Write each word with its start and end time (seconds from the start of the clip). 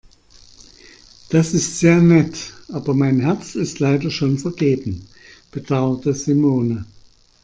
Das 1.29 1.53
ist 1.53 1.77
sehr 1.77 2.01
nett, 2.01 2.35
aber 2.69 2.95
mein 2.95 3.19
Herz 3.19 3.53
ist 3.53 3.77
leider 3.77 4.09
schon 4.09 4.39
vergeben, 4.39 5.07
bedauerte 5.51 6.15
Simone. 6.15 6.87